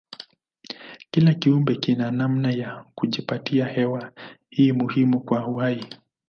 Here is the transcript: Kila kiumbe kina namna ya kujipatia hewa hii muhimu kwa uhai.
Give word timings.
Kila 1.11 1.33
kiumbe 1.33 1.75
kina 1.75 2.11
namna 2.11 2.51
ya 2.51 2.85
kujipatia 2.95 3.65
hewa 3.65 4.11
hii 4.49 4.71
muhimu 4.71 5.19
kwa 5.19 5.47
uhai. 5.47 5.85